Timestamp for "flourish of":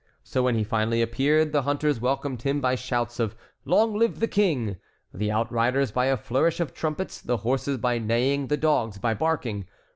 6.17-6.73